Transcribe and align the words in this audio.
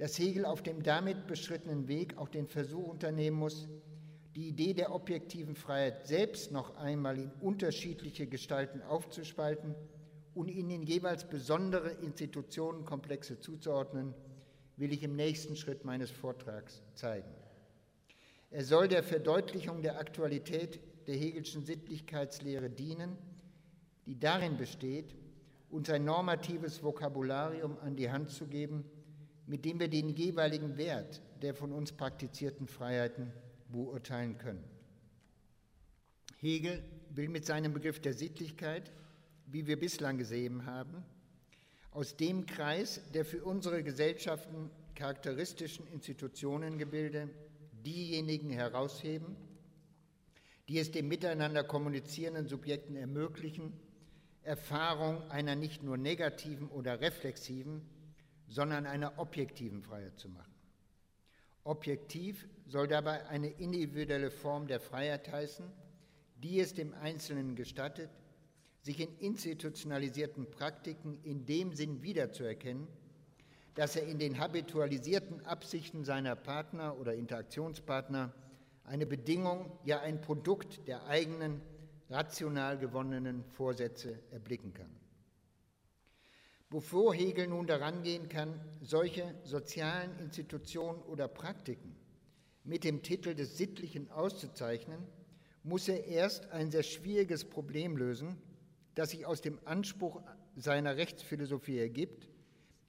dass 0.00 0.18
Hegel 0.18 0.46
auf 0.46 0.62
dem 0.62 0.82
damit 0.82 1.26
beschrittenen 1.26 1.86
Weg 1.86 2.16
auch 2.16 2.30
den 2.30 2.46
Versuch 2.46 2.86
unternehmen 2.86 3.36
muss, 3.36 3.68
die 4.34 4.48
Idee 4.48 4.72
der 4.72 4.94
objektiven 4.94 5.54
Freiheit 5.54 6.06
selbst 6.06 6.52
noch 6.52 6.74
einmal 6.78 7.18
in 7.18 7.30
unterschiedliche 7.42 8.26
Gestalten 8.26 8.80
aufzuspalten 8.80 9.74
und 10.32 10.48
ihnen 10.48 10.82
jeweils 10.84 11.28
besondere 11.28 11.90
Institutionenkomplexe 11.90 13.40
zuzuordnen, 13.40 14.14
will 14.78 14.94
ich 14.94 15.02
im 15.02 15.16
nächsten 15.16 15.54
Schritt 15.54 15.84
meines 15.84 16.10
Vortrags 16.10 16.80
zeigen. 16.94 17.28
Er 18.48 18.64
soll 18.64 18.88
der 18.88 19.02
Verdeutlichung 19.02 19.82
der 19.82 19.98
Aktualität 19.98 20.80
der 21.08 21.16
Hegelschen 21.16 21.62
Sittlichkeitslehre 21.62 22.70
dienen, 22.70 23.18
die 24.06 24.18
darin 24.18 24.56
besteht, 24.56 25.14
uns 25.68 25.90
ein 25.90 26.06
normatives 26.06 26.82
Vokabularium 26.82 27.76
an 27.80 27.96
die 27.96 28.10
Hand 28.10 28.30
zu 28.30 28.46
geben, 28.46 28.86
mit 29.50 29.64
dem 29.64 29.80
wir 29.80 29.88
den 29.88 30.10
jeweiligen 30.10 30.76
Wert 30.76 31.20
der 31.42 31.54
von 31.54 31.72
uns 31.72 31.90
praktizierten 31.90 32.68
Freiheiten 32.68 33.32
beurteilen 33.68 34.38
können. 34.38 34.62
Hegel 36.38 36.84
will 37.10 37.28
mit 37.28 37.44
seinem 37.44 37.72
Begriff 37.72 37.98
der 37.98 38.14
Sittlichkeit, 38.14 38.92
wie 39.46 39.66
wir 39.66 39.76
bislang 39.76 40.18
gesehen 40.18 40.66
haben, 40.66 41.02
aus 41.90 42.16
dem 42.16 42.46
Kreis 42.46 43.00
der 43.12 43.24
für 43.24 43.44
unsere 43.44 43.82
Gesellschaften 43.82 44.70
charakteristischen 44.94 45.84
Institutionengebilde 45.88 47.28
diejenigen 47.84 48.50
herausheben, 48.50 49.34
die 50.68 50.78
es 50.78 50.92
den 50.92 51.08
miteinander 51.08 51.64
kommunizierenden 51.64 52.46
Subjekten 52.46 52.94
ermöglichen, 52.94 53.72
Erfahrung 54.44 55.28
einer 55.28 55.56
nicht 55.56 55.82
nur 55.82 55.96
negativen 55.96 56.68
oder 56.68 57.00
reflexiven, 57.00 57.82
sondern 58.50 58.84
einer 58.84 59.18
objektiven 59.18 59.82
Freiheit 59.82 60.18
zu 60.18 60.28
machen. 60.28 60.52
Objektiv 61.64 62.48
soll 62.66 62.88
dabei 62.88 63.26
eine 63.28 63.48
individuelle 63.48 64.30
Form 64.30 64.66
der 64.66 64.80
Freiheit 64.80 65.30
heißen, 65.30 65.64
die 66.42 66.58
es 66.58 66.74
dem 66.74 66.92
Einzelnen 66.94 67.54
gestattet, 67.54 68.10
sich 68.82 68.98
in 69.00 69.16
institutionalisierten 69.18 70.50
Praktiken 70.50 71.22
in 71.22 71.46
dem 71.46 71.74
Sinn 71.74 72.02
wiederzuerkennen, 72.02 72.88
dass 73.74 73.94
er 73.94 74.06
in 74.06 74.18
den 74.18 74.38
habitualisierten 74.38 75.44
Absichten 75.46 76.04
seiner 76.04 76.34
Partner 76.34 76.98
oder 76.98 77.14
Interaktionspartner 77.14 78.34
eine 78.84 79.06
Bedingung, 79.06 79.70
ja 79.84 80.00
ein 80.00 80.20
Produkt 80.20 80.88
der 80.88 81.06
eigenen 81.06 81.60
rational 82.08 82.78
gewonnenen 82.78 83.44
Vorsätze 83.44 84.18
erblicken 84.32 84.74
kann. 84.74 84.90
Bevor 86.70 87.14
Hegel 87.14 87.48
nun 87.48 87.66
daran 87.66 88.04
gehen 88.04 88.28
kann, 88.28 88.60
solche 88.80 89.34
sozialen 89.42 90.16
Institutionen 90.20 91.02
oder 91.02 91.26
Praktiken 91.26 91.96
mit 92.62 92.84
dem 92.84 93.02
Titel 93.02 93.34
des 93.34 93.58
Sittlichen 93.58 94.08
auszuzeichnen, 94.10 95.00
muss 95.64 95.88
er 95.88 96.04
erst 96.04 96.50
ein 96.52 96.70
sehr 96.70 96.84
schwieriges 96.84 97.44
Problem 97.44 97.96
lösen, 97.96 98.36
das 98.94 99.10
sich 99.10 99.26
aus 99.26 99.40
dem 99.40 99.58
Anspruch 99.64 100.22
seiner 100.54 100.96
Rechtsphilosophie 100.96 101.78
ergibt, 101.78 102.28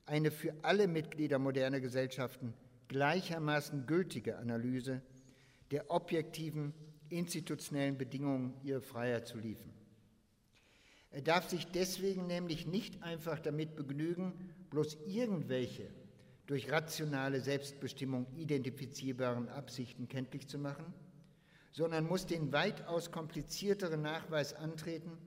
eine 0.06 0.30
für 0.30 0.54
alle 0.62 0.88
Mitglieder 0.88 1.40
moderner 1.40 1.80
Gesellschaften 1.80 2.54
gleichermaßen 2.88 3.88
gültige 3.88 4.38
Analyse 4.38 5.02
der 5.72 5.90
objektiven 5.90 6.74
institutionellen 7.10 7.98
Bedingungen 7.98 8.54
ihrer 8.64 8.82
Freiheit 8.82 9.28
zu 9.28 9.40
liefern. 9.40 9.74
Er 11.12 11.22
darf 11.22 11.50
sich 11.50 11.68
deswegen 11.68 12.28
nämlich 12.28 12.66
nicht 12.66 13.04
einfach 13.04 13.40
damit 13.40 13.76
begnügen, 13.76 14.34
bloß 14.70 14.98
irgendwelche 15.06 15.90
durch 16.48 16.72
rationale 16.72 17.42
Selbstbestimmung 17.42 18.26
identifizierbaren 18.36 19.50
Absichten 19.50 20.08
kenntlich 20.08 20.48
zu 20.48 20.58
machen, 20.58 20.94
sondern 21.72 22.06
muss 22.06 22.26
den 22.26 22.52
weitaus 22.52 23.12
komplizierteren 23.12 24.02
Nachweis 24.02 24.54
antreten, 24.54 25.18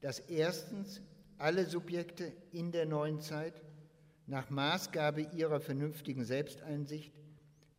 dass 0.00 0.18
erstens 0.18 1.00
alle 1.38 1.66
Subjekte 1.66 2.32
in 2.50 2.72
der 2.72 2.86
neuen 2.86 3.20
Zeit 3.20 3.62
nach 4.26 4.50
Maßgabe 4.50 5.22
ihrer 5.34 5.60
vernünftigen 5.60 6.24
Selbsteinsicht 6.24 7.12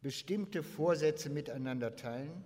bestimmte 0.02 0.64
Vorsätze 0.64 1.30
miteinander 1.30 1.96
teilen, 1.96 2.44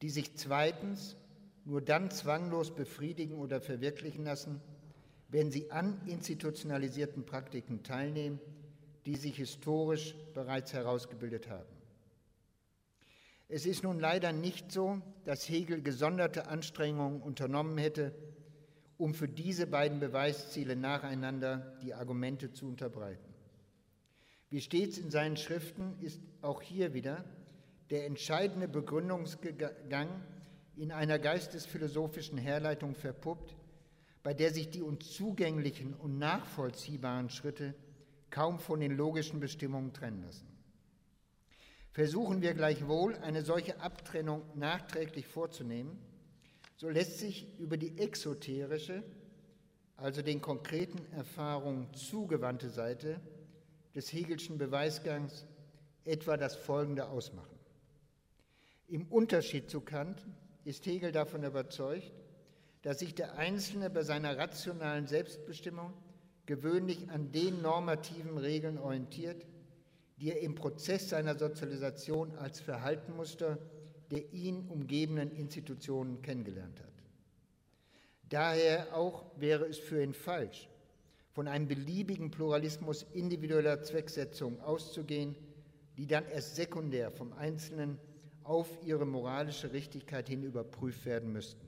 die 0.00 0.10
sich 0.10 0.36
zweitens 0.36 1.16
nur 1.64 1.80
dann 1.80 2.10
zwanglos 2.10 2.74
befriedigen 2.74 3.38
oder 3.38 3.60
verwirklichen 3.60 4.24
lassen, 4.24 4.60
wenn 5.28 5.50
sie 5.50 5.70
an 5.70 6.00
institutionalisierten 6.06 7.24
Praktiken 7.24 7.82
teilnehmen, 7.82 8.38
die 9.06 9.16
sich 9.16 9.36
historisch 9.36 10.14
bereits 10.34 10.72
herausgebildet 10.72 11.48
haben. 11.48 11.68
Es 13.48 13.66
ist 13.66 13.82
nun 13.82 14.00
leider 14.00 14.32
nicht 14.32 14.72
so, 14.72 15.00
dass 15.24 15.48
Hegel 15.48 15.82
gesonderte 15.82 16.46
Anstrengungen 16.46 17.20
unternommen 17.20 17.76
hätte, 17.78 18.14
um 18.96 19.14
für 19.14 19.28
diese 19.28 19.66
beiden 19.66 20.00
Beweisziele 20.00 20.76
nacheinander 20.76 21.76
die 21.82 21.92
Argumente 21.92 22.52
zu 22.52 22.66
unterbreiten. 22.66 23.32
Wie 24.48 24.60
stets 24.60 24.98
in 24.98 25.10
seinen 25.10 25.36
Schriften 25.36 25.96
ist 26.00 26.20
auch 26.40 26.62
hier 26.62 26.94
wieder 26.94 27.24
der 27.90 28.06
entscheidende 28.06 28.68
Begründungsgang 28.68 30.08
in 30.76 30.92
einer 30.92 31.18
geistesphilosophischen 31.18 32.38
Herleitung 32.38 32.94
verpuppt, 32.94 33.54
bei 34.22 34.34
der 34.34 34.52
sich 34.52 34.70
die 34.70 34.82
uns 34.82 35.10
zugänglichen 35.10 35.94
und 35.94 36.18
nachvollziehbaren 36.18 37.30
Schritte 37.30 37.74
kaum 38.30 38.58
von 38.58 38.80
den 38.80 38.96
logischen 38.96 39.40
Bestimmungen 39.40 39.92
trennen 39.92 40.22
lassen. 40.22 40.46
Versuchen 41.92 42.40
wir 42.40 42.54
gleichwohl, 42.54 43.16
eine 43.16 43.42
solche 43.42 43.80
Abtrennung 43.80 44.42
nachträglich 44.54 45.26
vorzunehmen, 45.26 45.98
so 46.76 46.88
lässt 46.88 47.18
sich 47.18 47.46
über 47.58 47.76
die 47.76 47.98
exoterische, 47.98 49.02
also 49.96 50.22
den 50.22 50.40
konkreten 50.40 51.04
Erfahrungen 51.12 51.92
zugewandte 51.94 52.70
Seite 52.70 53.20
des 53.94 54.12
Hegelschen 54.12 54.56
Beweisgangs 54.56 55.44
etwa 56.04 56.36
das 56.36 56.56
Folgende 56.56 57.08
ausmachen. 57.08 57.58
Im 58.88 59.06
Unterschied 59.06 59.70
zu 59.70 59.80
Kant 59.82 60.26
ist 60.64 60.86
Hegel 60.86 61.12
davon 61.12 61.44
überzeugt, 61.44 62.12
dass 62.82 62.98
sich 62.98 63.14
der 63.14 63.36
Einzelne 63.36 63.90
bei 63.90 64.02
seiner 64.02 64.36
rationalen 64.36 65.06
Selbstbestimmung 65.06 65.92
gewöhnlich 66.46 67.10
an 67.10 67.32
den 67.32 67.62
normativen 67.62 68.38
Regeln 68.38 68.78
orientiert, 68.78 69.46
die 70.18 70.30
er 70.30 70.40
im 70.40 70.54
Prozess 70.54 71.08
seiner 71.08 71.38
Sozialisation 71.38 72.34
als 72.36 72.60
Verhaltenmuster 72.60 73.58
der 74.12 74.30
ihn 74.34 74.68
umgebenden 74.68 75.30
Institutionen 75.30 76.20
kennengelernt 76.20 76.78
hat. 76.80 76.92
Daher 78.28 78.94
auch 78.94 79.24
wäre 79.36 79.64
es 79.64 79.78
für 79.78 80.02
ihn 80.02 80.12
falsch, 80.12 80.68
von 81.32 81.48
einem 81.48 81.66
beliebigen 81.66 82.30
Pluralismus 82.30 83.06
individueller 83.14 83.82
Zwecksetzung 83.82 84.60
auszugehen, 84.60 85.34
die 85.96 86.06
dann 86.06 86.26
erst 86.28 86.56
sekundär 86.56 87.10
vom 87.10 87.32
Einzelnen 87.32 87.98
auf 88.44 88.68
ihre 88.84 89.06
moralische 89.06 89.72
Richtigkeit 89.72 90.28
hin 90.28 90.42
überprüft 90.42 91.04
werden 91.04 91.32
müssten. 91.32 91.66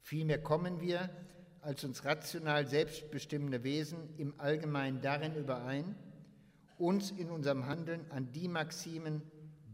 Vielmehr 0.00 0.42
kommen 0.42 0.80
wir 0.80 1.10
als 1.60 1.84
uns 1.84 2.04
rational 2.04 2.66
selbstbestimmende 2.66 3.62
Wesen 3.64 3.98
im 4.16 4.34
Allgemeinen 4.38 5.00
darin 5.00 5.34
überein, 5.34 5.96
uns 6.78 7.10
in 7.10 7.30
unserem 7.30 7.66
Handeln 7.66 8.10
an 8.10 8.32
die 8.32 8.48
Maximen 8.48 9.22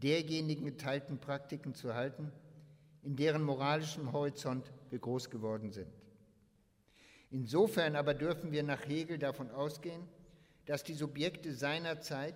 derjenigen 0.01 0.65
geteilten 0.65 1.19
Praktiken 1.19 1.73
zu 1.73 1.93
halten, 1.93 2.31
in 3.03 3.15
deren 3.15 3.43
moralischem 3.43 4.11
Horizont 4.11 4.71
wir 4.89 4.99
groß 4.99 5.29
geworden 5.29 5.71
sind. 5.71 5.87
Insofern 7.31 7.95
aber 7.95 8.13
dürfen 8.13 8.51
wir 8.51 8.63
nach 8.63 8.87
Hegel 8.87 9.17
davon 9.17 9.51
ausgehen, 9.51 10.01
dass 10.65 10.83
die 10.83 10.93
Subjekte 10.93 11.53
seiner 11.53 12.01
Zeit 12.01 12.35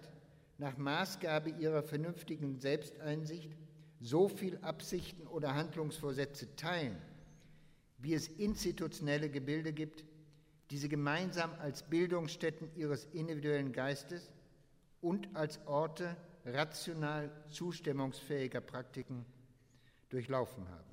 nach 0.59 0.77
Maßgabe 0.77 1.49
ihrer 1.49 1.81
vernünftigen 1.81 2.59
Selbsteinsicht 2.59 3.55
so 4.01 4.27
viel 4.27 4.57
Absichten 4.59 5.25
oder 5.27 5.55
Handlungsvorsätze 5.55 6.55
teilen, 6.55 6.97
wie 7.97 8.13
es 8.13 8.27
institutionelle 8.27 9.29
Gebilde 9.29 9.73
gibt, 9.73 10.05
die 10.69 10.77
sie 10.77 10.89
gemeinsam 10.89 11.51
als 11.59 11.83
Bildungsstätten 11.83 12.69
ihres 12.75 13.05
individuellen 13.05 13.71
Geistes 13.71 14.31
und 15.01 15.35
als 15.35 15.65
Orte 15.65 16.15
rational 16.45 17.31
zustimmungsfähiger 17.49 18.61
Praktiken 18.61 19.25
durchlaufen 20.09 20.67
haben. 20.69 20.89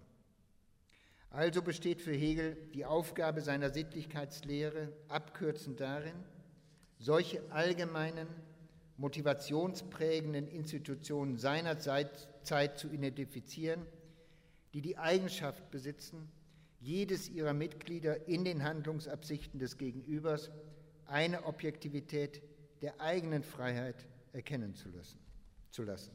Also 1.30 1.60
besteht 1.60 2.00
für 2.00 2.14
Hegel 2.14 2.56
die 2.72 2.84
Aufgabe 2.84 3.40
seiner 3.40 3.70
Sittlichkeitslehre 3.70 4.92
abkürzend 5.08 5.80
darin, 5.80 6.14
solche 6.98 7.42
allgemeinen 7.50 8.28
motivationsprägenden 8.96 10.48
Institutionen 10.48 11.36
seiner 11.36 11.78
Zeit 11.78 12.78
zu 12.78 12.88
identifizieren, 12.88 13.86
die 14.72 14.80
die 14.80 14.98
Eigenschaft 14.98 15.70
besitzen, 15.70 16.30
jedes 16.80 17.28
ihrer 17.28 17.52
Mitglieder 17.52 18.28
in 18.28 18.44
den 18.44 18.62
Handlungsabsichten 18.62 19.58
des 19.58 19.76
Gegenübers 19.78 20.50
eine 21.06 21.44
Objektivität 21.44 22.42
der 22.82 23.00
eigenen 23.00 23.42
Freiheit 23.42 24.06
erkennen 24.32 24.74
zu 24.74 24.88
lassen. 24.90 26.10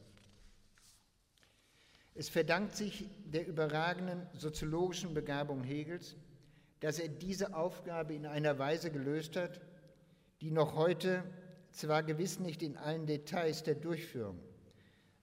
Es 2.13 2.29
verdankt 2.29 2.75
sich 2.75 3.09
der 3.25 3.47
überragenden 3.47 4.27
soziologischen 4.33 5.13
Begabung 5.13 5.63
Hegels, 5.63 6.15
dass 6.81 6.99
er 6.99 7.07
diese 7.07 7.55
Aufgabe 7.55 8.13
in 8.13 8.25
einer 8.25 8.59
Weise 8.59 8.91
gelöst 8.91 9.35
hat, 9.35 9.61
die 10.41 10.51
noch 10.51 10.75
heute 10.75 11.23
zwar 11.71 12.03
gewiss 12.03 12.39
nicht 12.39 12.61
in 12.61 12.77
allen 12.77 13.05
Details 13.05 13.63
der 13.63 13.75
Durchführung, 13.75 14.39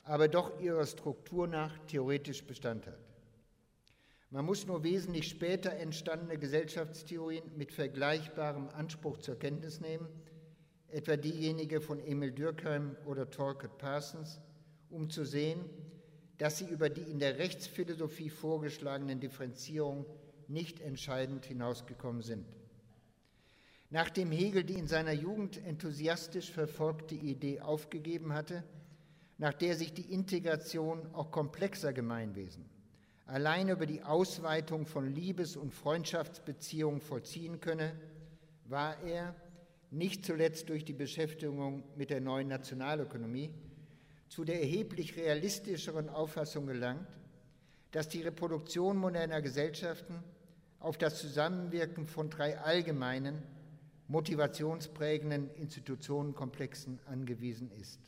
aber 0.03 0.29
doch 0.29 0.61
ihrer 0.61 0.87
Struktur 0.87 1.47
nach 1.47 1.79
theoretisch 1.87 2.45
Bestand 2.45 2.87
hat. 2.87 2.99
Man 4.31 4.45
muss 4.45 4.67
nur 4.67 4.85
wesentlich 4.85 5.29
später 5.29 5.73
entstandene 5.73 6.39
Gesellschaftstheorien 6.39 7.45
mit 7.57 7.73
vergleichbarem 7.73 8.69
Anspruch 8.69 9.19
zur 9.19 9.39
Kenntnis 9.39 9.81
nehmen, 9.81 10.07
etwa 10.89 11.17
diejenige 11.17 11.81
von 11.81 11.99
Emil 11.99 12.33
Durkheim 12.33 12.97
oder 13.07 13.31
Torquat 13.31 13.79
Parsons, 13.79 14.41
um 14.91 15.09
zu 15.09 15.25
sehen, 15.25 15.61
dass 16.39 16.59
sie 16.59 16.67
über 16.67 16.89
die 16.89 17.03
in 17.03 17.19
der 17.19 17.39
Rechtsphilosophie 17.39 18.31
vorgeschlagenen 18.31 19.21
Differenzierungen 19.21 20.05
nicht 20.47 20.81
entscheidend 20.81 21.45
hinausgekommen 21.47 22.23
sind. 22.23 22.47
Nachdem 23.91 24.31
Hegel 24.31 24.65
die 24.65 24.79
in 24.79 24.87
seiner 24.87 25.13
Jugend 25.13 25.65
enthusiastisch 25.65 26.51
verfolgte 26.51 27.15
Idee 27.15 27.61
aufgegeben 27.61 28.33
hatte, 28.33 28.65
nach 29.39 29.55
der 29.55 29.77
sich 29.77 29.95
die 29.95 30.13
Integration 30.13 31.07
auch 31.15 31.31
komplexer 31.31 31.93
Gemeinwesen 31.93 32.69
allein 33.29 33.69
über 33.69 33.87
die 33.87 34.03
Ausweitung 34.03 34.87
von 34.87 35.15
Liebes- 35.15 35.57
und 35.57 35.73
Freundschaftsbeziehungen 35.73 37.01
vollziehen 37.01 37.61
könne, 37.61 37.93
war 38.65 38.99
er, 39.03 39.35
nicht 39.91 40.27
zuletzt 40.27 40.69
durch 40.69 40.85
die 40.85 40.93
Beschäftigung 40.93 41.83
mit 41.97 42.11
der 42.11 42.21
neuen 42.21 42.49
Nationalökonomie, 42.49 43.51
zu 44.29 44.45
der 44.45 44.61
erheblich 44.61 45.17
realistischeren 45.17 46.11
Auffassung 46.11 46.67
gelangt, 46.67 47.07
dass 47.93 48.09
die 48.09 48.21
Reproduktion 48.21 48.99
moderner 48.99 49.41
Gesellschaften 49.41 50.23
auf 50.79 50.99
das 50.99 51.19
Zusammenwirken 51.19 52.07
von 52.07 52.29
drei 52.29 52.59
allgemeinen, 52.59 53.43
motivationsprägenden 54.09 55.55
Institutionenkomplexen 55.55 56.99
angewiesen 57.07 57.71
ist. 57.71 58.01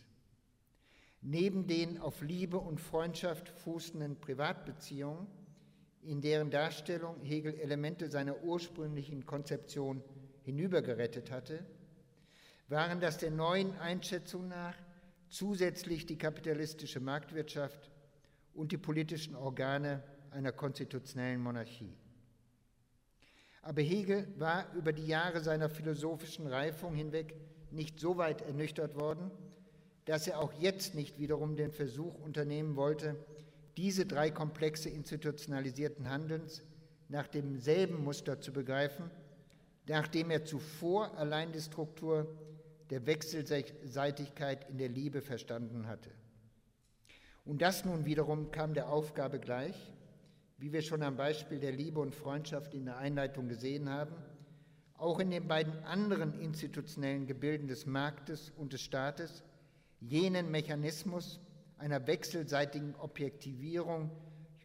Neben 1.22 1.66
den 1.66 1.98
auf 1.98 2.22
Liebe 2.22 2.58
und 2.58 2.80
Freundschaft 2.80 3.50
fußenden 3.50 4.18
Privatbeziehungen, 4.20 5.26
in 6.02 6.22
deren 6.22 6.50
Darstellung 6.50 7.20
Hegel 7.20 7.54
Elemente 7.60 8.10
seiner 8.10 8.42
ursprünglichen 8.42 9.26
Konzeption 9.26 10.02
hinübergerettet 10.42 11.30
hatte, 11.30 11.64
waren 12.68 13.00
das 13.00 13.18
der 13.18 13.30
neuen 13.30 13.76
Einschätzung 13.78 14.48
nach 14.48 14.74
zusätzlich 15.28 16.06
die 16.06 16.16
kapitalistische 16.16 17.00
Marktwirtschaft 17.00 17.90
und 18.54 18.72
die 18.72 18.78
politischen 18.78 19.34
Organe 19.34 20.02
einer 20.30 20.52
konstitutionellen 20.52 21.42
Monarchie. 21.42 21.99
Aber 23.62 23.82
Hegel 23.82 24.26
war 24.38 24.72
über 24.74 24.92
die 24.92 25.06
Jahre 25.06 25.40
seiner 25.40 25.68
philosophischen 25.68 26.46
Reifung 26.46 26.94
hinweg 26.94 27.34
nicht 27.70 28.00
so 28.00 28.16
weit 28.16 28.42
ernüchtert 28.42 28.96
worden, 28.96 29.30
dass 30.06 30.26
er 30.26 30.40
auch 30.40 30.52
jetzt 30.54 30.94
nicht 30.94 31.18
wiederum 31.18 31.56
den 31.56 31.72
Versuch 31.72 32.14
unternehmen 32.18 32.76
wollte, 32.76 33.16
diese 33.76 34.06
drei 34.06 34.30
Komplexe 34.30 34.88
institutionalisierten 34.88 36.08
Handelns 36.08 36.62
nach 37.08 37.28
demselben 37.28 38.02
Muster 38.02 38.40
zu 38.40 38.52
begreifen, 38.52 39.10
nachdem 39.86 40.30
er 40.30 40.44
zuvor 40.44 41.16
allein 41.18 41.52
die 41.52 41.60
Struktur 41.60 42.26
der 42.90 43.06
Wechselseitigkeit 43.06 44.68
in 44.68 44.78
der 44.78 44.88
Liebe 44.88 45.20
verstanden 45.20 45.86
hatte. 45.86 46.10
Und 47.44 47.62
das 47.62 47.84
nun 47.84 48.04
wiederum 48.04 48.50
kam 48.50 48.74
der 48.74 48.90
Aufgabe 48.90 49.38
gleich, 49.38 49.92
wie 50.60 50.72
wir 50.72 50.82
schon 50.82 51.02
am 51.02 51.16
Beispiel 51.16 51.58
der 51.58 51.72
Liebe 51.72 52.00
und 52.00 52.14
Freundschaft 52.14 52.74
in 52.74 52.84
der 52.84 52.98
Einleitung 52.98 53.48
gesehen 53.48 53.88
haben, 53.88 54.14
auch 54.94 55.18
in 55.18 55.30
den 55.30 55.48
beiden 55.48 55.72
anderen 55.84 56.38
institutionellen 56.38 57.26
Gebilden 57.26 57.66
des 57.66 57.86
Marktes 57.86 58.52
und 58.58 58.74
des 58.74 58.82
Staates 58.82 59.42
jenen 60.00 60.50
Mechanismus 60.50 61.40
einer 61.78 62.06
wechselseitigen 62.06 62.94
Objektivierung 62.96 64.10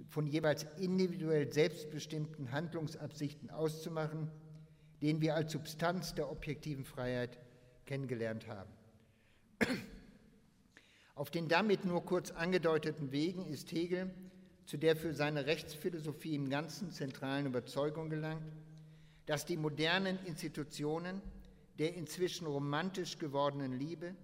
von 0.09 0.27
jeweils 0.27 0.65
individuell 0.77 1.51
selbstbestimmten 1.51 2.51
Handlungsabsichten 2.51 3.50
auszumachen, 3.50 4.30
den 5.01 5.21
wir 5.21 5.36
als 5.36 5.53
Substanz 5.53 6.13
der 6.13 6.30
objektiven 6.30 6.83
Freiheit 6.83 7.39
kennengelernt 7.86 8.47
haben. 8.47 8.71
Auf 11.15 11.31
den 11.31 11.47
damit 11.47 11.86
nur 11.86 12.03
kurz 12.03 12.31
angedeuteten 12.31 13.13
Wegen 13.13 13.45
ist 13.45 13.71
Hegel 13.71 14.13
zu 14.65 14.77
der 14.77 14.95
für 14.95 15.13
seine 15.13 15.45
Rechtsphilosophie 15.45 16.35
im 16.35 16.50
Ganzen 16.50 16.91
zentralen 16.91 17.45
Überzeugung 17.45 18.09
gelangt, 18.09 18.51
dass 19.25 19.45
die 19.45 19.57
modernen 19.57 20.19
Institutionen 20.25 21.21
der 21.77 21.95
inzwischen 21.95 22.47
romantisch 22.47 23.17
gewordenen 23.17 23.73
Liebe, 23.73 24.15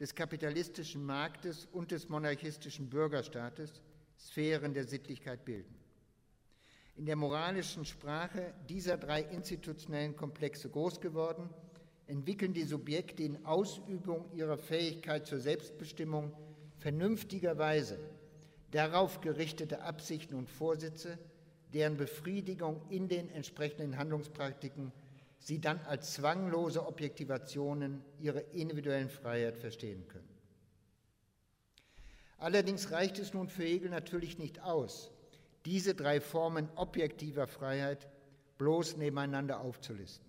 des 0.00 0.14
kapitalistischen 0.14 1.04
Marktes 1.04 1.68
und 1.72 1.92
des 1.92 2.08
monarchistischen 2.08 2.90
Bürgerstaates 2.90 3.80
Sphären 4.18 4.74
der 4.74 4.84
Sittlichkeit 4.84 5.44
bilden. 5.44 5.74
In 6.96 7.06
der 7.06 7.16
moralischen 7.16 7.84
Sprache 7.84 8.54
dieser 8.68 8.96
drei 8.96 9.22
institutionellen 9.22 10.16
Komplexe 10.16 10.68
groß 10.68 11.00
geworden, 11.00 11.48
entwickeln 12.06 12.52
die 12.52 12.64
Subjekte 12.64 13.22
in 13.22 13.44
Ausübung 13.44 14.30
ihrer 14.32 14.58
Fähigkeit 14.58 15.26
zur 15.26 15.38
Selbstbestimmung 15.38 16.32
vernünftigerweise 16.78 17.98
darauf 18.74 19.20
gerichtete 19.20 19.82
Absichten 19.82 20.34
und 20.34 20.50
Vorsätze, 20.50 21.16
deren 21.72 21.96
Befriedigung 21.96 22.82
in 22.88 23.08
den 23.08 23.30
entsprechenden 23.30 23.96
Handlungspraktiken 23.96 24.92
sie 25.38 25.60
dann 25.60 25.78
als 25.86 26.14
zwanglose 26.14 26.84
Objektivationen 26.84 28.02
ihrer 28.18 28.42
individuellen 28.52 29.10
Freiheit 29.10 29.56
verstehen 29.56 30.08
können. 30.08 30.28
Allerdings 32.38 32.90
reicht 32.90 33.18
es 33.20 33.32
nun 33.32 33.48
für 33.48 33.62
Hegel 33.62 33.90
natürlich 33.90 34.38
nicht 34.38 34.60
aus, 34.62 35.12
diese 35.64 35.94
drei 35.94 36.20
Formen 36.20 36.68
objektiver 36.74 37.46
Freiheit 37.46 38.08
bloß 38.58 38.96
nebeneinander 38.96 39.60
aufzulisten. 39.60 40.26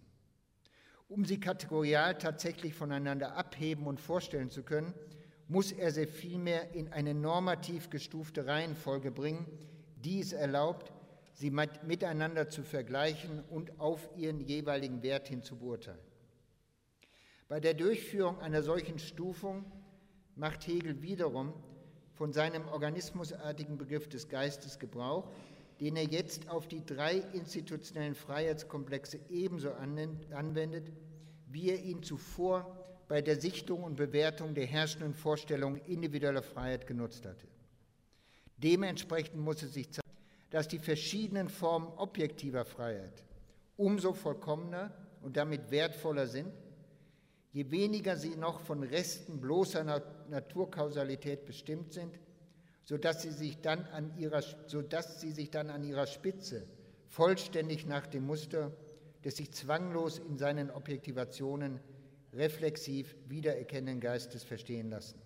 Um 1.08 1.26
sie 1.26 1.40
kategorial 1.40 2.18
tatsächlich 2.18 2.74
voneinander 2.76 3.36
abheben 3.36 3.88
und 3.88 4.00
vorstellen 4.00 4.50
zu 4.50 4.64
können, 4.64 4.94
muss 5.48 5.72
er 5.72 5.92
sie 5.92 6.08
vielmehr 6.08 6.74
in 6.74 6.92
eine 6.92 7.14
normativ 7.14 7.90
gestufte 7.90 8.48
Reihenfolge 8.48 9.12
bringen, 9.12 9.46
die 9.98 10.20
es 10.20 10.34
erlaubt, 10.34 10.92
sie 11.34 11.52
miteinander 11.52 12.50
zu 12.50 12.64
vergleichen 12.64 13.44
und 13.50 13.80
auf 13.80 14.10
ihren 14.16 14.40
jeweiligen 14.40 15.04
Wert 15.04 15.28
hin 15.28 15.44
zu 15.44 15.58
beurteilen. 15.58 16.00
Bei 17.48 17.60
der 17.60 17.74
Durchführung 17.74 18.40
einer 18.40 18.64
solchen 18.64 18.98
Stufung 18.98 19.66
macht 20.36 20.66
Hegel 20.66 21.02
wiederum 21.02 21.54
von 22.14 22.34
seinem 22.34 22.68
organismusartigen 22.68 23.78
Begriff 23.78 24.08
des 24.08 24.30
Geistes 24.30 24.80
Gebrauch, 24.80 25.30
den 25.80 25.98
er 25.98 26.06
jetzt 26.06 26.50
auf 26.50 26.68
die 26.68 26.86
drei 26.86 27.18
institutionellen 27.34 28.16
Freiheitskomplexe 28.16 29.20
ebenso 29.30 29.74
anwendet, 29.74 30.92
wie 31.48 31.70
er 31.70 31.84
ihn 31.84 32.02
zuvor 32.02 32.85
bei 33.08 33.22
der 33.22 33.40
Sichtung 33.40 33.84
und 33.84 33.96
Bewertung 33.96 34.54
der 34.54 34.66
herrschenden 34.66 35.14
Vorstellungen 35.14 35.82
individueller 35.86 36.42
Freiheit 36.42 36.88
genutzt 36.88 37.26
hatte. 37.26 37.48
Dementsprechend 38.58 39.40
muss 39.42 39.62
es 39.62 39.74
sich 39.74 39.92
zeigen, 39.92 40.02
dass 40.50 40.68
die 40.68 40.80
verschiedenen 40.80 41.50
Formen 41.50 41.88
objektiver 41.98 42.66
Freiheit 42.66 43.24
umso 43.78 44.14
vollkommener 44.14 44.92
und 45.22 45.38
damit 45.38 45.72
wertvoller 45.72 46.28
sind, 46.28 46.52
je 47.52 47.70
weniger 47.72 48.16
sie 48.16 48.36
noch 48.36 48.60
von 48.62 48.84
Resten 48.84 49.42
bloßer 49.42 49.84
Naturkausalität 50.30 51.46
bestimmt 51.46 51.94
sind, 51.94 52.20
sodass 52.84 53.24
sie 53.24 53.32
sich 53.32 53.62
dann 53.62 53.86
an 53.88 54.16
ihrer, 54.18 54.42
sodass 54.68 55.20
sie 55.20 55.32
sich 55.32 55.52
dann 55.52 55.70
an 55.70 55.84
ihrer 55.84 56.08
Spitze 56.08 56.66
vollständig 57.08 57.86
nach 57.86 58.08
dem 58.08 58.26
Muster 58.26 58.72
des 59.24 59.38
sich 59.38 59.52
zwanglos 59.52 60.20
in 60.20 60.38
seinen 60.38 60.70
Objektivationen 60.70 61.80
reflexiv 62.36 63.16
wiedererkennenden 63.28 64.02
Geistes 64.02 64.44
verstehen 64.44 64.90
lassen. 64.90 65.20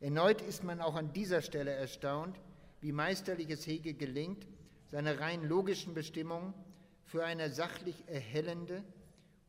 Erneut 0.00 0.40
ist 0.40 0.64
man 0.64 0.80
auch 0.80 0.94
an 0.94 1.12
dieser 1.12 1.42
Stelle 1.42 1.72
erstaunt, 1.72 2.40
wie 2.80 2.92
meisterlich 2.92 3.50
es 3.50 3.66
Hegel 3.66 3.94
gelingt, 3.94 4.46
seine 4.86 5.20
rein 5.20 5.46
logischen 5.46 5.94
Bestimmungen 5.94 6.54
für 7.04 7.24
eine 7.24 7.50
sachlich 7.50 8.04
erhellende 8.06 8.82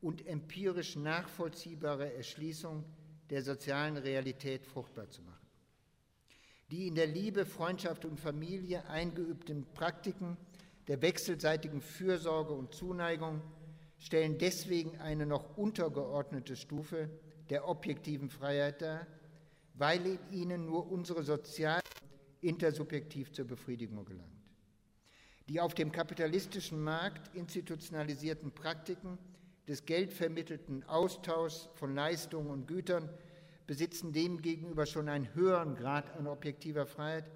und 0.01 0.27
empirisch 0.27 0.96
nachvollziehbare 0.96 2.13
Erschließung 2.13 2.84
der 3.29 3.43
sozialen 3.43 3.98
Realität 3.98 4.65
fruchtbar 4.65 5.10
zu 5.10 5.22
machen. 5.22 5.38
Die 6.70 6.88
in 6.88 6.96
der 6.96 7.08
Liebe, 7.08 7.46
Freundschaft 7.46 8.05
und 8.05 8.20
Familie 8.20 8.86
eingeübten 8.88 9.65
Praktiken 9.74 10.38
der 10.88 11.01
wechselseitigen 11.01 11.81
Fürsorge 11.81 12.53
und 12.53 12.74
Zuneigung 12.74 13.41
stellen 14.01 14.38
deswegen 14.39 14.98
eine 15.00 15.25
noch 15.25 15.58
untergeordnete 15.58 16.55
Stufe 16.55 17.10
der 17.50 17.67
objektiven 17.67 18.29
Freiheit 18.29 18.81
dar, 18.81 19.08
weil 19.75 20.20
ihnen 20.31 20.65
nur 20.65 20.91
unsere 20.91 21.24
sozial 21.24 21.79
intersubjektiv 22.41 23.31
zur 23.31 23.46
Befriedigung 23.46 24.03
gelangt. 24.03 24.27
Die 25.48 25.62
auf 25.62 25.75
dem 25.75 25.91
kapitalistischen 25.91 26.84
Markt 26.84 27.34
institutionalisierten 27.36 28.51
Praktiken 28.51 29.17
des 29.67 29.86
geldvermittelten 29.86 30.84
Austauschs 30.89 31.70
von 31.75 31.93
Leistungen 31.93 32.50
und 32.50 32.67
Gütern 32.67 33.08
besitzen 33.67 34.12
demgegenüber 34.12 34.86
schon 34.86 35.10
einen 35.10 35.34
höheren 35.36 35.75
Grad 35.75 36.17
an 36.17 36.25
objektiver 36.25 36.88
Freiheit, 36.88 37.29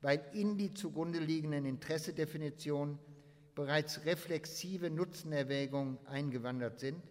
weil 0.00 0.24
in 0.32 0.56
die 0.56 0.72
zugrunde 0.72 1.18
liegenden 1.18 1.66
Interessedefinitionen 1.66 2.98
bereits 3.58 4.06
reflexive 4.06 4.88
Nutzenerwägungen 4.88 5.98
eingewandert 6.06 6.78
sind 6.78 7.02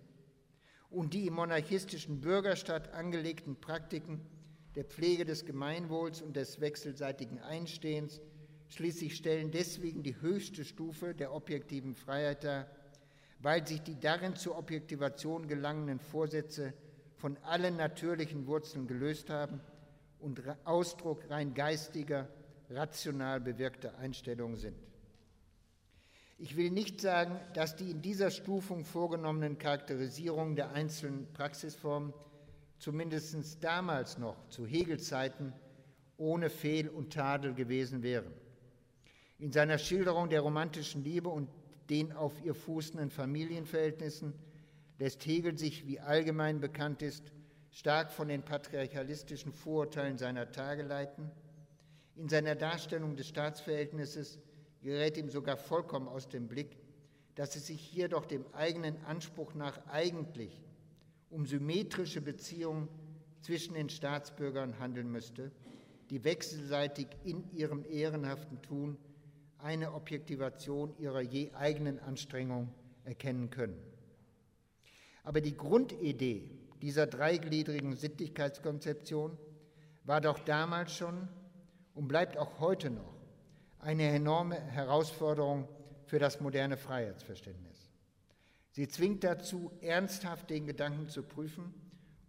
und 0.89 1.13
die 1.13 1.27
im 1.27 1.33
monarchistischen 1.33 2.21
Bürgerstaat 2.21 2.93
angelegten 2.93 3.57
Praktiken 3.57 4.21
der 4.75 4.85
Pflege 4.85 5.25
des 5.25 5.45
Gemeinwohls 5.45 6.21
und 6.21 6.37
des 6.37 6.61
wechselseitigen 6.61 7.39
Einstehens 7.39 8.21
schließlich 8.69 9.17
stellen 9.17 9.51
deswegen 9.51 10.03
die 10.03 10.21
höchste 10.21 10.63
Stufe 10.63 11.13
der 11.13 11.33
objektiven 11.33 11.95
Freiheit 11.95 12.45
dar, 12.45 12.67
weil 13.39 13.67
sich 13.67 13.81
die 13.81 13.99
darin 13.99 14.37
zur 14.37 14.57
Objektivation 14.57 15.49
gelangenden 15.49 15.99
Vorsätze 15.99 16.73
von 17.17 17.35
allen 17.43 17.75
natürlichen 17.75 18.47
Wurzeln 18.47 18.87
gelöst 18.87 19.29
haben 19.29 19.59
und 20.19 20.41
Ausdruck 20.63 21.29
rein 21.29 21.53
geistiger, 21.53 22.29
rational 22.69 23.41
bewirkter 23.41 23.97
Einstellungen 23.97 24.55
sind. 24.55 24.77
Ich 26.39 26.55
will 26.55 26.69
nicht 26.69 27.01
sagen, 27.01 27.39
dass 27.55 27.75
die 27.75 27.89
in 27.89 28.03
dieser 28.03 28.29
Stufung 28.29 28.85
vorgenommenen 28.85 29.57
Charakterisierungen 29.57 30.55
der 30.55 30.71
einzelnen 30.71 31.31
Praxisformen 31.33 32.13
zumindest 32.77 33.63
damals 33.63 34.19
noch 34.19 34.47
zu 34.49 34.67
Hegels 34.67 35.07
Zeiten 35.07 35.51
ohne 36.15 36.51
Fehl 36.51 36.89
und 36.89 37.11
Tadel 37.11 37.55
gewesen 37.55 38.03
wären. 38.03 38.31
In 39.39 39.51
seiner 39.51 39.79
Schilderung 39.79 40.29
der 40.29 40.41
romantischen 40.41 41.03
Liebe 41.03 41.29
und 41.29 41.49
den 41.89 42.11
auf 42.11 42.33
ihr 42.43 42.53
fußenden 42.53 43.09
Familienverhältnissen 43.09 44.33
lässt 44.99 45.25
Hegel 45.25 45.57
sich, 45.57 45.87
wie 45.87 45.99
allgemein 45.99 46.59
bekannt 46.59 47.01
ist, 47.01 47.31
stark 47.71 48.11
von 48.11 48.27
den 48.27 48.43
patriarchalistischen 48.43 49.53
Vorurteilen 49.53 50.19
seiner 50.19 50.51
Tage 50.51 50.83
leiten. 50.83 51.31
In 52.15 52.29
seiner 52.29 52.55
Darstellung 52.55 53.15
des 53.15 53.27
Staatsverhältnisses 53.27 54.39
gerät 54.81 55.17
ihm 55.17 55.29
sogar 55.29 55.57
vollkommen 55.57 56.07
aus 56.07 56.27
dem 56.27 56.47
Blick, 56.47 56.77
dass 57.35 57.55
es 57.55 57.67
sich 57.67 57.79
hier 57.79 58.09
doch 58.09 58.25
dem 58.25 58.45
eigenen 58.53 58.97
Anspruch 59.05 59.53
nach 59.53 59.85
eigentlich 59.87 60.63
um 61.29 61.45
symmetrische 61.45 62.21
Beziehungen 62.21 62.87
zwischen 63.41 63.73
den 63.73 63.89
Staatsbürgern 63.89 64.79
handeln 64.79 65.11
müsste, 65.11 65.51
die 66.09 66.23
wechselseitig 66.23 67.07
in 67.23 67.51
ihrem 67.53 67.85
ehrenhaften 67.85 68.61
Tun 68.61 68.97
eine 69.57 69.93
Objektivation 69.93 70.93
ihrer 70.97 71.21
je 71.21 71.51
eigenen 71.53 71.99
Anstrengung 71.99 72.73
erkennen 73.03 73.49
können. 73.49 73.77
Aber 75.23 75.41
die 75.41 75.57
Grundidee 75.57 76.49
dieser 76.81 77.07
dreigliedrigen 77.07 77.95
Sittlichkeitskonzeption 77.95 79.37
war 80.05 80.21
doch 80.21 80.39
damals 80.39 80.93
schon 80.93 81.27
und 81.93 82.07
bleibt 82.07 82.37
auch 82.37 82.59
heute 82.59 82.89
noch 82.89 83.16
eine 83.79 84.03
enorme 84.09 84.55
Herausforderung 84.55 85.67
für 86.05 86.19
das 86.19 86.39
moderne 86.39 86.77
Freiheitsverständnis. 86.77 87.89
Sie 88.71 88.87
zwingt 88.87 89.23
dazu, 89.23 89.71
ernsthaft 89.81 90.49
den 90.49 90.67
Gedanken 90.67 91.09
zu 91.09 91.23
prüfen, 91.23 91.73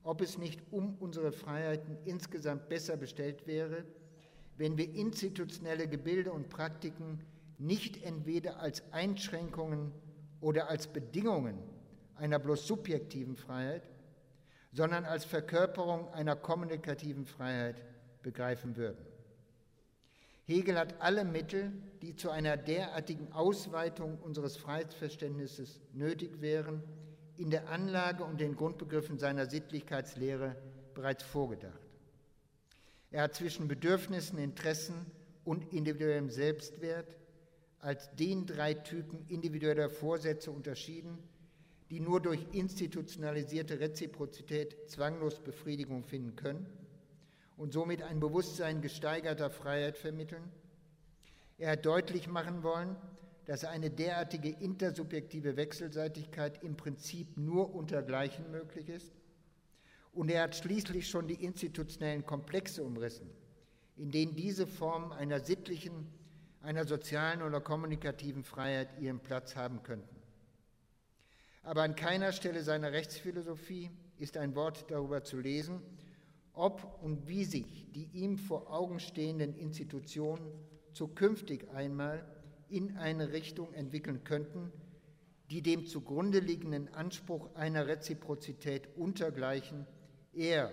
ob 0.02 0.20
es 0.20 0.38
nicht 0.38 0.62
um 0.72 0.94
unsere 0.96 1.32
Freiheiten 1.32 1.98
insgesamt 2.04 2.68
besser 2.68 2.96
bestellt 2.96 3.46
wäre, 3.46 3.84
wenn 4.56 4.78
wir 4.78 4.94
institutionelle 4.94 5.86
Gebilde 5.88 6.32
und 6.32 6.48
Praktiken 6.48 7.20
nicht 7.58 8.02
entweder 8.02 8.60
als 8.60 8.82
Einschränkungen 8.92 9.92
oder 10.40 10.68
als 10.68 10.86
Bedingungen 10.86 11.58
einer 12.14 12.38
bloß 12.38 12.66
subjektiven 12.66 13.36
Freiheit, 13.36 13.88
sondern 14.72 15.04
als 15.04 15.24
Verkörperung 15.24 16.08
einer 16.12 16.36
kommunikativen 16.36 17.26
Freiheit 17.26 17.82
begreifen 18.22 18.76
würden. 18.76 19.04
Hegel 20.48 20.78
hat 20.78 21.02
alle 21.02 21.26
Mittel, 21.26 21.72
die 22.00 22.16
zu 22.16 22.30
einer 22.30 22.56
derartigen 22.56 23.30
Ausweitung 23.32 24.18
unseres 24.18 24.56
Freiheitsverständnisses 24.56 25.82
nötig 25.92 26.40
wären, 26.40 26.82
in 27.36 27.50
der 27.50 27.68
Anlage 27.68 28.24
und 28.24 28.40
den 28.40 28.56
Grundbegriffen 28.56 29.18
seiner 29.18 29.44
Sittlichkeitslehre 29.44 30.56
bereits 30.94 31.22
vorgedacht. 31.22 31.78
Er 33.10 33.24
hat 33.24 33.34
zwischen 33.34 33.68
Bedürfnissen, 33.68 34.38
Interessen 34.38 35.04
und 35.44 35.70
individuellem 35.70 36.30
Selbstwert 36.30 37.14
als 37.78 38.10
den 38.16 38.46
drei 38.46 38.72
Typen 38.72 39.26
individueller 39.28 39.90
Vorsätze 39.90 40.50
unterschieden, 40.50 41.18
die 41.90 42.00
nur 42.00 42.22
durch 42.22 42.40
institutionalisierte 42.52 43.80
Reziprozität 43.80 44.88
zwanglos 44.88 45.40
Befriedigung 45.40 46.04
finden 46.04 46.36
können 46.36 46.66
und 47.58 47.72
somit 47.72 48.02
ein 48.02 48.20
Bewusstsein 48.20 48.80
gesteigerter 48.80 49.50
Freiheit 49.50 49.98
vermitteln. 49.98 50.44
Er 51.58 51.72
hat 51.72 51.84
deutlich 51.84 52.28
machen 52.28 52.62
wollen, 52.62 52.96
dass 53.46 53.64
eine 53.64 53.90
derartige 53.90 54.48
intersubjektive 54.48 55.56
Wechselseitigkeit 55.56 56.62
im 56.62 56.76
Prinzip 56.76 57.36
nur 57.36 57.74
untergleichen 57.74 58.50
möglich 58.52 58.88
ist. 58.88 59.12
Und 60.12 60.30
er 60.30 60.44
hat 60.44 60.54
schließlich 60.54 61.08
schon 61.08 61.26
die 61.26 61.42
institutionellen 61.44 62.24
Komplexe 62.24 62.84
umrissen, 62.84 63.28
in 63.96 64.12
denen 64.12 64.36
diese 64.36 64.66
Formen 64.66 65.12
einer 65.12 65.40
sittlichen, 65.40 66.06
einer 66.62 66.84
sozialen 66.84 67.42
oder 67.42 67.60
kommunikativen 67.60 68.44
Freiheit 68.44 68.88
ihren 69.00 69.18
Platz 69.18 69.56
haben 69.56 69.82
könnten. 69.82 70.16
Aber 71.64 71.82
an 71.82 71.96
keiner 71.96 72.32
Stelle 72.32 72.62
seiner 72.62 72.92
Rechtsphilosophie 72.92 73.90
ist 74.18 74.36
ein 74.36 74.54
Wort 74.54 74.90
darüber 74.90 75.24
zu 75.24 75.40
lesen, 75.40 75.82
ob 76.58 77.00
und 77.02 77.28
wie 77.28 77.44
sich 77.44 77.90
die 77.92 78.08
ihm 78.12 78.36
vor 78.36 78.70
Augen 78.72 79.00
stehenden 79.00 79.56
Institutionen 79.56 80.52
zukünftig 80.92 81.70
einmal 81.70 82.24
in 82.68 82.96
eine 82.96 83.32
Richtung 83.32 83.72
entwickeln 83.72 84.24
könnten, 84.24 84.72
die 85.50 85.62
dem 85.62 85.86
zugrunde 85.86 86.40
liegenden 86.40 86.92
Anspruch 86.94 87.54
einer 87.54 87.86
Reziprozität 87.86 88.88
untergleichen 88.96 89.86
eher 90.34 90.72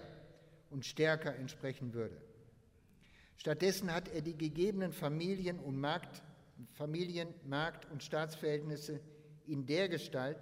und 0.69 0.85
stärker 0.85 1.35
entsprechen 1.35 1.93
würde. 1.93 2.21
Stattdessen 3.37 3.93
hat 3.93 4.09
er 4.09 4.21
die 4.21 4.37
gegebenen 4.37 4.91
Familien- 4.91 5.59
und 5.59 5.79
Markt, 5.79 6.23
Familien-, 6.73 7.33
Markt- 7.45 7.89
und 7.91 8.03
Staatsverhältnisse 8.03 8.99
in 9.45 9.65
der 9.65 9.87
Gestalt 9.87 10.37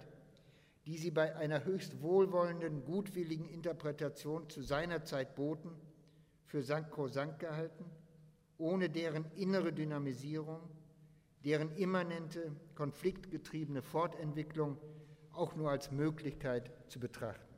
die 0.86 0.98
sie 0.98 1.10
bei 1.10 1.34
einer 1.36 1.64
höchst 1.64 2.02
wohlwollenden, 2.02 2.84
gutwilligen 2.84 3.48
Interpretation 3.48 4.48
zu 4.50 4.62
seiner 4.62 5.04
Zeit 5.04 5.34
boten, 5.34 5.70
für 6.44 6.62
sankrosankt 6.62 7.40
gehalten, 7.40 7.84
ohne 8.58 8.88
deren 8.88 9.24
innere 9.34 9.72
Dynamisierung, 9.72 10.60
deren 11.44 11.74
immanente, 11.76 12.54
konfliktgetriebene 12.74 13.82
Fortentwicklung 13.82 14.78
auch 15.32 15.56
nur 15.56 15.70
als 15.70 15.90
Möglichkeit 15.90 16.70
zu 16.88 17.00
betrachten. 17.00 17.53